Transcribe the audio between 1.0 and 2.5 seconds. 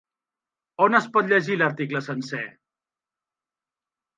pot llegir l'article sencer?